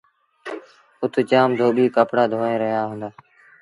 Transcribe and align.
اُت 1.01 1.13
جآم 1.29 1.49
ڌوٻيٚ 1.59 1.93
ڪپڙآ 1.95 2.23
دوئي 2.31 2.55
رهيآ 2.61 2.81
هُݩدآ۔ 2.89 3.09